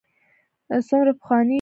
څومره 0.87 1.11
پخواني 1.19 1.45
یو. 1.45 1.49